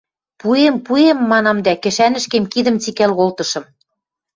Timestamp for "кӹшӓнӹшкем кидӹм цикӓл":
1.83-3.11